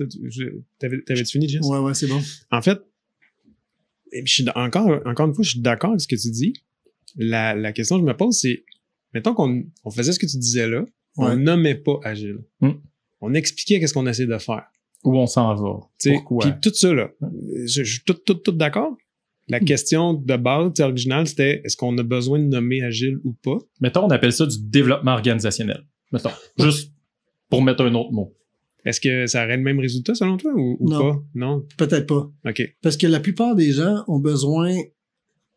t'avais-tu 0.79 1.25
fini, 1.25 1.47
Jess? 1.49 1.65
Ouais, 1.67 1.79
ouais, 1.79 1.93
c'est 1.93 2.07
bon. 2.07 2.21
En 2.51 2.61
fait, 2.61 2.79
je 4.13 4.31
suis 4.31 4.45
encore, 4.55 5.01
encore 5.05 5.27
une 5.27 5.33
fois, 5.33 5.43
je 5.43 5.51
suis 5.51 5.59
d'accord 5.61 5.91
avec 5.91 6.01
ce 6.01 6.07
que 6.07 6.15
tu 6.15 6.29
dis. 6.31 6.53
La, 7.17 7.55
la 7.55 7.73
question 7.73 7.97
que 7.97 8.01
je 8.03 8.07
me 8.07 8.15
pose, 8.15 8.37
c'est, 8.39 8.63
mettons 9.13 9.33
qu'on 9.33 9.63
on 9.83 9.91
faisait 9.91 10.13
ce 10.13 10.19
que 10.19 10.25
tu 10.25 10.37
disais 10.37 10.67
là, 10.69 10.85
on 11.17 11.35
nommait 11.35 11.75
pas 11.75 11.99
Agile. 12.03 12.39
Hmm. 12.61 12.71
On 13.19 13.33
expliquait 13.33 13.79
qu'est-ce 13.79 13.93
qu'on 13.93 14.07
essaie 14.07 14.25
de 14.25 14.37
faire. 14.37 14.63
Où 15.03 15.17
on 15.17 15.27
s'en 15.27 15.53
va. 15.55 15.79
Tu 15.99 16.09
sais, 16.09 16.15
Pourquoi? 16.15 16.39
Puis 16.45 16.53
tout 16.61 16.73
ça, 16.73 16.93
là, 16.93 17.11
je, 17.65 17.83
je 17.83 17.91
suis 17.95 18.03
tout, 18.05 18.13
tout, 18.13 18.35
tout 18.35 18.51
d'accord? 18.53 18.95
La 19.47 19.59
question 19.59 20.13
de 20.13 20.37
base, 20.37 20.79
originale, 20.79 21.27
c'était 21.27 21.61
est-ce 21.65 21.75
qu'on 21.75 21.97
a 21.97 22.03
besoin 22.03 22.39
de 22.39 22.45
nommer 22.45 22.81
Agile 22.83 23.17
ou 23.23 23.33
pas? 23.43 23.57
Mettons, 23.81 24.05
on 24.05 24.09
appelle 24.09 24.31
ça 24.33 24.45
du 24.45 24.55
développement 24.61 25.13
organisationnel. 25.13 25.83
Mettons. 26.11 26.29
Juste 26.59 26.91
pour 27.49 27.61
mettre 27.61 27.83
un 27.83 27.93
autre 27.95 28.11
mot. 28.11 28.33
Est-ce 28.85 28.99
que 29.01 29.27
ça 29.27 29.43
aurait 29.43 29.57
le 29.57 29.63
même 29.63 29.79
résultat 29.79 30.15
selon 30.15 30.37
toi 30.37 30.51
ou, 30.55 30.77
ou 30.79 30.89
Non. 30.89 30.99
pas? 30.99 31.23
Non? 31.35 31.65
Peut-être 31.77 32.07
pas. 32.07 32.31
OK. 32.47 32.75
Parce 32.81 32.97
que 32.97 33.07
la 33.07 33.19
plupart 33.19 33.55
des 33.55 33.71
gens 33.71 34.03
ont 34.07 34.19
besoin. 34.19 34.73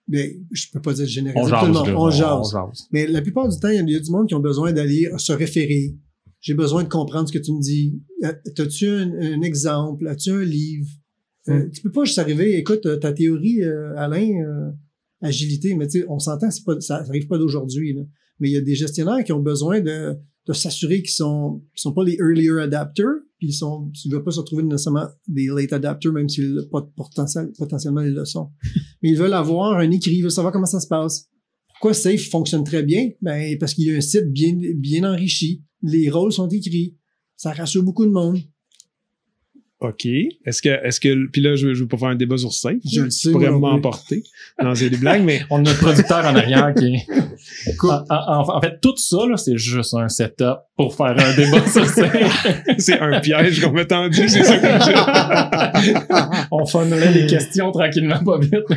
Ben, 0.08 0.30
je 0.50 0.66
peux 0.72 0.82
pas 0.82 0.92
dire 0.92 1.06
généraliser 1.06 1.40
On 1.40 1.44
tout 1.48 1.50
jase. 1.54 1.66
le 1.68 1.72
monde, 1.72 1.86
là. 1.86 1.98
on 1.98 2.10
jase. 2.10 2.54
On 2.54 2.66
jase. 2.66 2.88
Mais 2.92 3.06
la 3.06 3.22
plupart 3.22 3.48
du 3.48 3.58
temps, 3.58 3.68
il 3.70 3.88
y 3.90 3.96
a- 3.96 4.00
du 4.00 4.10
monde 4.10 4.28
qui 4.28 4.34
ont 4.34 4.40
besoin 4.40 4.72
d'aller 4.72 5.08
se 5.16 5.32
référer. 5.32 5.94
J'ai 6.40 6.52
besoin 6.52 6.82
de 6.84 6.88
comprendre 6.88 7.26
ce 7.28 7.32
que 7.32 7.42
tu 7.42 7.52
me 7.52 7.60
dis. 7.62 7.98
Euh, 8.22 8.32
As-tu 8.58 8.86
un, 8.88 9.10
un 9.18 9.40
exemple? 9.40 10.06
As-tu 10.08 10.30
un 10.30 10.44
livre? 10.44 10.88
Euh, 11.48 11.68
Tu 11.72 11.82
peux 11.82 11.90
pas 11.92 12.04
juste 12.04 12.18
arriver, 12.18 12.56
écoute, 12.58 12.86
euh, 12.86 12.96
ta 12.96 13.12
théorie, 13.12 13.62
euh, 13.62 13.94
Alain, 13.96 14.28
euh, 14.42 14.70
agilité, 15.20 15.74
mais 15.74 15.86
tu 15.86 16.00
sais, 16.00 16.06
on 16.08 16.18
s'entend, 16.18 16.50
c'est 16.50 16.64
pas, 16.64 16.80
ça 16.80 16.96
arrive 16.96 17.26
pas 17.26 17.38
d'aujourd'hui. 17.38 17.92
là. 17.94 18.02
Mais 18.40 18.50
il 18.50 18.52
y 18.52 18.56
a 18.56 18.60
des 18.60 18.74
gestionnaires 18.74 19.22
qui 19.24 19.32
ont 19.32 19.40
besoin 19.40 19.80
de, 19.80 20.16
de 20.46 20.52
s'assurer 20.52 21.02
qu'ils 21.02 21.12
sont, 21.12 21.62
sont 21.74 21.92
pas 21.92 22.04
les 22.04 22.16
earlier 22.16 22.60
adapters, 22.60 23.20
puis 23.38 23.48
ils 23.48 23.52
sont, 23.52 23.90
ils 24.04 24.12
veulent 24.12 24.24
pas 24.24 24.32
se 24.32 24.40
retrouver 24.40 24.62
nécessairement 24.62 25.06
des 25.28 25.46
late 25.46 25.72
adapters, 25.72 26.12
même 26.12 26.28
s'ils 26.28 26.60
pas 26.70 26.82
potentiel, 26.96 27.50
potentiellement 27.58 28.00
ils 28.02 28.12
le 28.14 28.24
sont. 28.24 28.50
Mais 29.02 29.10
ils 29.10 29.16
veulent 29.18 29.32
avoir 29.34 29.78
un 29.78 29.90
écrit, 29.90 30.16
ils 30.16 30.22
veulent 30.22 30.30
savoir 30.30 30.52
comment 30.52 30.66
ça 30.66 30.80
se 30.80 30.88
passe. 30.88 31.28
Pourquoi 31.68 31.94
Safe 31.94 32.28
fonctionne 32.30 32.64
très 32.64 32.82
bien? 32.82 33.10
Ben, 33.20 33.58
parce 33.58 33.74
qu'il 33.74 33.86
y 33.86 33.92
a 33.92 33.96
un 33.96 34.00
site 34.00 34.30
bien, 34.32 34.54
bien 34.76 35.04
enrichi. 35.04 35.62
Les 35.82 36.08
rôles 36.08 36.32
sont 36.32 36.48
écrits. 36.48 36.96
Ça 37.36 37.52
rassure 37.52 37.82
beaucoup 37.82 38.06
de 38.06 38.10
monde. 38.10 38.38
OK. 39.88 40.06
Est-ce 40.06 40.62
que, 40.62 40.68
est-ce 40.86 41.00
que, 41.00 41.26
puis 41.30 41.40
là, 41.40 41.54
je, 41.56 41.68
veux- 41.68 41.74
je 41.74 41.82
veux 41.82 41.88
pas 41.88 41.96
faire 41.96 42.08
un 42.08 42.14
débat 42.14 42.36
sur 42.36 42.52
Safe. 42.52 42.76
Je 42.90 43.02
le 43.02 43.10
sais, 43.10 43.30
pourrais 43.30 43.50
m'emporter. 43.50 44.22
Non, 44.62 44.74
c'est 44.74 44.90
des 44.90 44.96
blagues, 44.96 45.22
mais 45.24 45.40
On 45.50 45.56
a 45.58 45.62
notre 45.62 45.78
producteur 45.78 46.24
en 46.24 46.34
arrière 46.36 46.72
qui 46.76 46.94
est... 46.94 47.06
En, 47.82 48.04
en- 48.08 48.56
en 48.56 48.60
fait, 48.60 48.78
tout 48.80 48.96
ça, 48.96 49.26
là, 49.28 49.36
c'est 49.36 49.56
juste 49.58 49.94
un 49.94 50.08
setup 50.08 50.58
pour 50.76 50.94
faire 50.96 51.14
un 51.18 51.34
débat 51.36 51.66
sur 51.68 51.86
ça. 51.86 52.02
c'est 52.78 52.98
un 52.98 53.20
piège 53.20 53.60
qu'on 53.60 53.72
m'a 53.72 53.84
tendu, 53.84 54.28
c'est 54.28 54.42
ça 54.42 54.56
que 54.58 54.66
je 54.66 56.46
On 56.50 56.66
funnerait 56.66 57.12
les 57.12 57.26
questions 57.26 57.70
tranquillement, 57.72 58.22
pas 58.24 58.38
vite. 58.38 58.52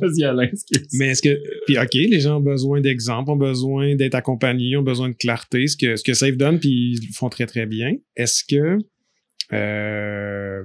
Vas-y, 0.00 0.24
Alain, 0.24 0.42
excuse. 0.44 0.86
Mais 0.98 1.08
est-ce 1.08 1.22
que, 1.22 1.38
puis 1.66 1.78
OK, 1.78 1.94
les 1.94 2.20
gens 2.20 2.38
ont 2.38 2.42
besoin 2.42 2.80
d'exemples, 2.80 3.30
ont 3.30 3.36
besoin 3.36 3.94
d'être 3.96 4.14
accompagnés, 4.14 4.76
ont 4.76 4.82
besoin 4.82 5.08
de 5.08 5.14
clarté, 5.14 5.66
ce 5.66 5.76
que, 5.76 5.96
ce 5.96 6.04
que 6.04 6.14
Safe 6.14 6.36
donne, 6.36 6.58
puis 6.58 6.92
ils 6.94 7.06
le 7.08 7.12
font 7.14 7.28
très, 7.28 7.46
très 7.46 7.66
bien. 7.66 7.92
Est-ce 8.16 8.44
que, 8.48 8.78
euh, 9.52 10.62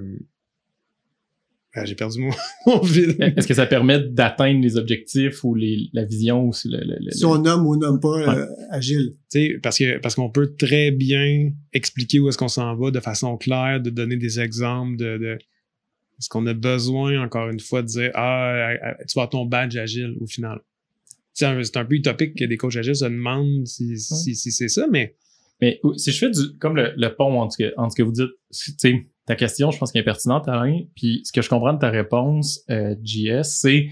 Ah, 1.78 1.84
j'ai 1.84 1.94
perdu 1.94 2.20
mon, 2.20 2.30
mon 2.66 2.82
fil. 2.82 3.16
Est-ce 3.20 3.46
que 3.46 3.52
ça 3.52 3.66
permet 3.66 4.00
d'atteindre 4.00 4.62
les 4.62 4.76
objectifs 4.78 5.44
ou 5.44 5.54
les, 5.54 5.90
la 5.92 6.04
vision 6.06 6.46
ou 6.46 6.52
si 6.54 6.68
le, 6.68 6.78
le- 6.78 6.96
le- 7.00 7.10
Si 7.10 7.24
on 7.26 7.36
nomme 7.38 7.66
ou 7.66 7.76
nomme 7.76 8.00
pas 8.00 8.08
Ouais. 8.16 8.28
euh, 8.28 8.46
agile. 8.70 9.14
Parce 9.62 9.76
que 9.78 9.98
parce 9.98 10.14
qu'on 10.14 10.30
peut 10.30 10.54
très 10.56 10.90
bien 10.90 11.50
expliquer 11.74 12.18
où 12.18 12.28
est-ce 12.30 12.38
qu'on 12.38 12.48
s'en 12.48 12.74
va 12.76 12.90
de 12.90 13.00
façon 13.00 13.36
claire, 13.36 13.82
de 13.82 13.90
donner 13.90 14.16
des 14.16 14.40
exemples 14.40 14.96
de, 14.96 15.18
de 15.18 15.38
est-ce 16.18 16.30
qu'on 16.30 16.46
a 16.46 16.54
besoin 16.54 17.22
encore 17.22 17.50
une 17.50 17.60
fois 17.60 17.82
de 17.82 17.88
dire 17.88 18.10
ah 18.14 18.70
tu 19.06 19.12
vas 19.14 19.22
avoir 19.24 19.28
ton 19.28 19.44
badge 19.44 19.76
agile 19.76 20.16
au 20.20 20.26
final. 20.26 20.60
C'est 21.34 21.44
un, 21.44 21.62
c'est 21.62 21.76
un 21.76 21.84
peu 21.84 21.96
utopique 21.96 22.38
que 22.38 22.46
des 22.46 22.56
coachs 22.56 22.76
agiles 22.76 22.96
se 22.96 23.04
demandent 23.04 23.66
si, 23.66 23.98
si, 23.98 24.34
si 24.34 24.50
c'est 24.50 24.68
ça, 24.68 24.86
mais 24.90 25.14
Mais 25.60 25.80
si 25.96 26.12
je 26.12 26.18
fais 26.18 26.30
du, 26.30 26.56
comme 26.58 26.76
le, 26.76 26.92
le 26.96 27.08
pont 27.14 27.40
entre, 27.40 27.54
ce 27.54 27.58
que- 27.64 27.74
entre 27.76 27.92
ce 27.92 27.96
que 27.96 28.02
vous 28.02 28.12
dites, 28.12 28.30
tu 28.50 28.72
sais, 28.78 29.06
ta 29.26 29.34
question, 29.36 29.70
je 29.70 29.78
pense 29.78 29.90
qu'elle 29.90 30.02
est 30.02 30.04
pertinente, 30.04 30.46
Alain. 30.48 30.80
Puis 30.94 31.22
ce 31.24 31.32
que 31.32 31.40
je 31.42 31.48
comprends 31.48 31.72
de 31.72 31.78
ta 31.78 31.90
réponse, 31.90 32.62
euh, 32.70 32.94
JS, 33.02 33.42
c'est 33.44 33.88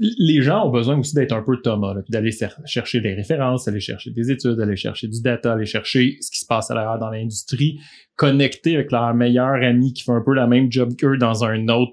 les 0.00 0.42
gens 0.42 0.66
ont 0.66 0.70
besoin 0.70 0.98
aussi 0.98 1.14
d'être 1.14 1.32
un 1.32 1.42
peu 1.42 1.60
Thomas, 1.62 1.94
là, 1.94 2.02
puis 2.02 2.10
d'aller 2.10 2.32
chercher 2.64 3.00
des 3.00 3.14
références, 3.14 3.68
aller 3.68 3.78
chercher 3.78 4.10
des 4.10 4.30
études, 4.32 4.58
aller 4.58 4.74
chercher 4.74 5.06
du 5.06 5.22
data, 5.22 5.52
aller 5.52 5.66
chercher 5.66 6.16
ce 6.20 6.32
qui 6.32 6.38
se 6.40 6.46
passe 6.46 6.68
à 6.72 6.74
l'heure 6.74 6.98
dans 6.98 7.10
l'industrie, 7.10 7.78
connecter 8.16 8.74
avec 8.74 8.90
leur 8.90 9.14
meilleur 9.14 9.54
ami 9.62 9.92
qui 9.92 10.02
fait 10.02 10.10
un 10.10 10.20
peu 10.20 10.34
la 10.34 10.48
même 10.48 10.70
job 10.72 10.96
qu'eux 10.96 11.16
dans 11.16 11.44
un 11.44 11.68
autre 11.68 11.92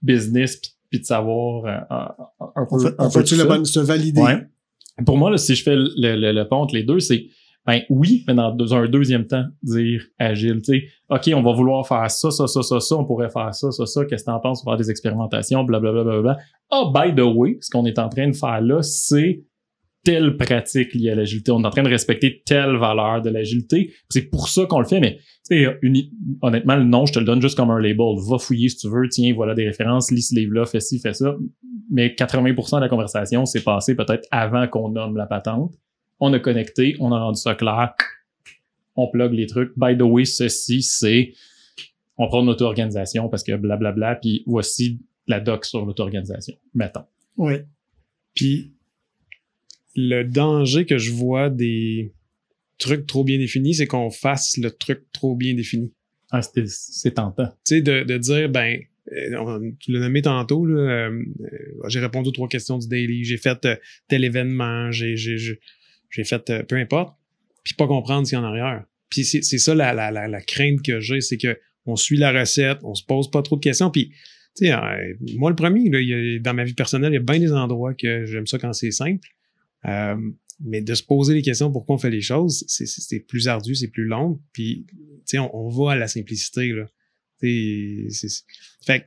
business, 0.00 0.56
puis, 0.56 0.70
puis 0.90 1.00
de 1.00 1.04
savoir 1.04 1.64
euh, 1.66 1.78
un, 1.90 2.14
un 2.40 2.66
On 2.70 2.78
peu, 2.78 2.88
fait, 2.88 2.94
un 2.98 3.06
on 3.06 3.10
peu 3.10 3.22
tout 3.24 3.34
le 3.34 3.44
bon- 3.44 3.64
se 3.66 3.80
valider? 3.80 4.22
Ouais. 4.22 4.46
Pour 5.04 5.18
moi, 5.18 5.30
là, 5.30 5.36
si 5.36 5.54
je 5.54 5.62
fais 5.62 5.76
le, 5.76 5.90
le, 5.98 6.32
le 6.32 6.48
pont 6.48 6.56
entre 6.56 6.74
les 6.74 6.84
deux, 6.84 7.00
c'est 7.00 7.26
ben 7.66 7.80
oui, 7.90 8.24
mais 8.28 8.34
dans 8.34 8.74
un 8.74 8.86
deuxième 8.88 9.26
temps, 9.26 9.44
dire 9.62 10.02
agile. 10.18 10.60
Tu 10.62 10.80
sais, 10.80 10.84
OK, 11.10 11.30
on 11.34 11.42
va 11.42 11.52
vouloir 11.52 11.86
faire 11.86 12.10
ça, 12.10 12.30
ça, 12.30 12.46
ça, 12.46 12.62
ça, 12.62 12.80
ça, 12.80 12.96
on 12.96 13.04
pourrait 13.04 13.30
faire 13.30 13.54
ça, 13.54 13.70
ça, 13.72 13.86
ça, 13.86 14.04
qu'est-ce 14.04 14.24
que 14.24 14.30
t'en 14.30 14.40
penses? 14.40 14.62
Faire 14.62 14.76
des 14.76 14.90
expérimentations, 14.90 15.64
blablabla. 15.64 16.02
Bla, 16.04 16.12
bla, 16.20 16.22
bla. 16.22 16.38
Ah, 16.70 16.90
by 16.94 17.14
the 17.14 17.24
way, 17.24 17.58
ce 17.60 17.70
qu'on 17.70 17.84
est 17.86 17.98
en 17.98 18.08
train 18.08 18.28
de 18.28 18.36
faire 18.36 18.60
là, 18.60 18.82
c'est 18.82 19.42
telle 20.04 20.36
pratique 20.36 20.94
liée 20.94 21.10
à 21.10 21.14
l'agilité. 21.16 21.50
On 21.50 21.60
est 21.64 21.66
en 21.66 21.70
train 21.70 21.82
de 21.82 21.88
respecter 21.88 22.40
telle 22.46 22.76
valeur 22.76 23.22
de 23.22 23.30
l'agilité. 23.30 23.92
C'est 24.08 24.30
pour 24.30 24.48
ça 24.48 24.64
qu'on 24.66 24.78
le 24.78 24.84
fait, 24.86 25.00
mais 25.00 25.18
uni- 25.82 26.12
honnêtement, 26.42 26.76
le 26.76 26.84
nom, 26.84 27.06
je 27.06 27.12
te 27.14 27.18
le 27.18 27.24
donne 27.24 27.42
juste 27.42 27.56
comme 27.56 27.70
un 27.70 27.80
label. 27.80 28.14
Va 28.30 28.38
fouiller 28.38 28.68
si 28.68 28.76
tu 28.76 28.88
veux, 28.88 29.08
tiens, 29.08 29.34
voilà 29.34 29.54
des 29.54 29.64
références, 29.66 30.12
lis 30.12 30.22
ce 30.22 30.36
livre-là, 30.36 30.64
fais 30.64 30.78
ci, 30.78 31.00
fais 31.00 31.12
ça. 31.14 31.34
Mais 31.90 32.14
80% 32.16 32.76
de 32.76 32.80
la 32.82 32.88
conversation 32.88 33.44
s'est 33.46 33.64
passée 33.64 33.96
peut-être 33.96 34.28
avant 34.30 34.68
qu'on 34.68 34.90
nomme 34.90 35.16
la 35.16 35.26
patente. 35.26 35.74
On 36.20 36.32
a 36.32 36.38
connecté, 36.38 36.96
on 37.00 37.12
a 37.12 37.18
rendu 37.20 37.40
ça 37.40 37.54
clair. 37.54 37.94
On 38.94 39.08
plug 39.08 39.32
les 39.34 39.46
trucs. 39.46 39.72
By 39.76 39.96
the 39.96 40.02
way, 40.02 40.24
ceci, 40.24 40.82
c'est 40.82 41.32
on 42.16 42.28
prend 42.28 42.42
une 42.42 42.48
auto-organisation 42.48 43.28
parce 43.28 43.42
que 43.42 43.54
blablabla, 43.56 44.16
puis 44.16 44.42
voici 44.46 45.00
la 45.26 45.40
doc 45.40 45.64
sur 45.66 45.84
l'auto-organisation. 45.84 46.54
Mettons. 46.74 47.04
Oui. 47.36 47.54
Puis 48.34 48.72
le 49.94 50.22
danger 50.24 50.86
que 50.86 50.96
je 50.98 51.12
vois 51.12 51.50
des 51.50 52.12
trucs 52.78 53.06
trop 53.06 53.24
bien 53.24 53.38
définis, 53.38 53.74
c'est 53.74 53.86
qu'on 53.86 54.10
fasse 54.10 54.56
le 54.58 54.70
truc 54.70 55.04
trop 55.12 55.34
bien 55.36 55.54
défini. 55.54 55.92
Ah, 56.30 56.42
c'était- 56.42 56.64
c'est 56.66 57.12
tentant. 57.12 57.48
Tu 57.66 57.76
sais, 57.76 57.82
de, 57.82 58.02
de 58.04 58.18
dire, 58.18 58.48
ben, 58.50 58.78
euh, 59.12 59.36
on- 59.38 59.72
tu 59.78 59.92
l'as 59.92 60.00
nommé 60.00 60.22
tantôt, 60.22 60.64
là, 60.66 60.80
euh, 61.08 61.10
euh, 61.12 61.88
j'ai 61.88 62.00
répondu 62.00 62.28
aux 62.28 62.32
trois 62.32 62.48
questions 62.48 62.78
du 62.78 62.88
daily, 62.88 63.24
j'ai 63.24 63.36
fait 63.38 63.64
euh, 63.64 63.76
tel 64.08 64.24
événement, 64.24 64.90
j'ai, 64.90 65.16
j'ai, 66.10 66.24
fait 66.24 66.48
euh, 66.50 66.62
peu 66.62 66.76
importe, 66.76 67.16
puis 67.64 67.74
pas 67.74 67.86
comprendre 67.86 68.26
ce 68.26 68.30
qu'il 68.32 68.38
y 68.38 68.42
a 68.42 68.44
en 68.44 68.48
arrière. 68.48 68.84
Puis 69.10 69.24
c'est, 69.24 69.42
ça 69.42 69.74
la, 69.74 69.92
la, 69.92 70.10
la, 70.10 70.28
la 70.28 70.40
crainte 70.40 70.82
que 70.82 71.00
j'ai, 71.00 71.20
c'est 71.20 71.38
que 71.38 71.58
on 71.84 71.96
suit 71.96 72.16
la 72.16 72.32
recette, 72.32 72.78
on 72.82 72.94
se 72.94 73.04
pose 73.04 73.30
pas 73.30 73.42
trop 73.42 73.56
de 73.56 73.60
questions, 73.60 73.90
puis 73.90 74.08
tu 74.56 74.66
sais, 74.66 74.72
euh, 74.72 75.14
moi 75.36 75.50
le 75.50 75.56
premier, 75.56 75.88
là, 75.90 76.38
dans 76.40 76.54
ma 76.54 76.64
vie 76.64 76.74
personnelle, 76.74 77.12
il 77.12 77.16
y 77.16 77.18
a 77.18 77.20
bien 77.20 77.38
des 77.38 77.52
endroits 77.52 77.94
que 77.94 78.24
j'aime 78.24 78.46
ça 78.46 78.58
quand 78.58 78.72
c'est 78.72 78.90
simple. 78.90 79.28
Euh, 79.84 80.16
mais 80.60 80.80
de 80.80 80.94
se 80.94 81.02
poser 81.02 81.34
les 81.34 81.42
questions 81.42 81.70
pourquoi 81.70 81.96
on 81.96 81.98
fait 81.98 82.10
les 82.10 82.22
choses, 82.22 82.64
c'est, 82.66 83.20
plus 83.20 83.46
ardu, 83.46 83.74
c'est 83.74 83.88
plus 83.88 84.06
long. 84.06 84.40
Puis, 84.52 84.86
on, 85.34 85.50
on 85.52 85.68
va 85.68 85.92
à 85.92 85.96
la 85.96 86.08
simplicité, 86.08 86.72
là. 86.72 86.86
Tu 87.40 88.06
sais, 88.10 88.28
c'est- 88.28 88.44
Fait 88.84 89.00
que 89.00 89.04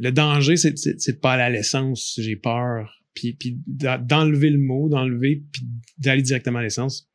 le 0.00 0.10
danger, 0.10 0.56
c'est 0.56 0.72
de 0.72 1.18
pas 1.18 1.32
aller 1.32 1.42
à 1.42 1.50
l'essence, 1.50 2.18
j'ai 2.18 2.36
peur. 2.36 3.01
Puis, 3.14 3.34
puis 3.34 3.58
d'enlever 3.66 4.50
le 4.50 4.58
mot, 4.58 4.88
d'enlever, 4.88 5.44
puis 5.52 5.62
d'aller 5.98 6.22
directement 6.22 6.58
à 6.58 6.62
l'essence. 6.62 7.11